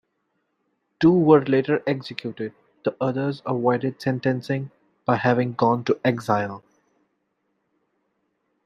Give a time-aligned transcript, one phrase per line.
[0.99, 4.71] Two were later executed; the others avoided sentencing
[5.05, 6.63] by having gone to exile.